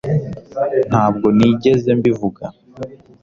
[0.89, 2.43] ntabwo nigeze mbivuga